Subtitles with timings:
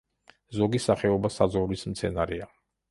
[0.59, 2.55] ზოგი სახეობა საძოვრის მცენარეა.